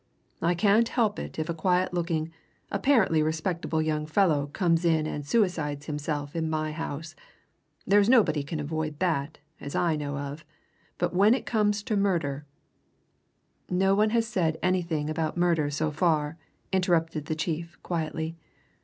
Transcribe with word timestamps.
I 0.41 0.55
can't 0.55 0.89
help 0.89 1.19
it 1.19 1.37
if 1.37 1.47
a 1.47 1.53
quiet 1.53 1.93
looking, 1.93 2.33
apparently 2.71 3.21
respectable 3.21 3.83
young 3.83 4.07
fellow 4.07 4.47
comes 4.47 4.83
and 4.83 5.23
suicides 5.27 5.85
himself 5.85 6.35
in 6.35 6.49
my 6.49 6.71
house 6.71 7.15
there's 7.85 8.09
nobody 8.09 8.41
can 8.41 8.59
avoid 8.59 8.97
that, 8.97 9.37
as 9.59 9.75
I 9.75 9.95
know 9.95 10.17
of, 10.17 10.43
but 10.97 11.13
when 11.13 11.35
it 11.35 11.45
comes 11.45 11.83
to 11.83 11.95
murder" 11.95 12.45
"No 13.83 13.93
one 13.93 14.09
has 14.09 14.25
said 14.27 14.57
anything 14.63 15.07
about 15.07 15.37
murder 15.37 15.69
so 15.69 15.91
far," 15.91 16.35
interrupted 16.73 17.27
the 17.27 17.35
chief 17.35 17.77
quietly. 17.83 18.35